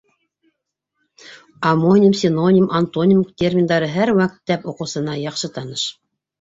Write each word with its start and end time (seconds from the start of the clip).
Омоним, 1.69 2.15
синоним, 2.23 2.67
антоним 2.81 3.21
терминдары 3.43 3.93
һәр 3.99 4.15
мәктәп 4.23 4.69
уҡыусыһына 4.75 5.21
яҡшы 5.29 5.55
таныш. 5.61 5.89